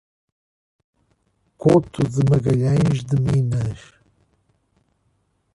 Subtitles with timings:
[1.61, 3.79] Couto de Magalhães de Minas